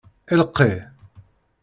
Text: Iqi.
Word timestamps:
Iqi. 0.35 0.69